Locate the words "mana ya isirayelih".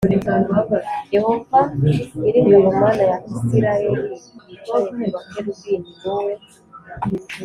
2.81-4.21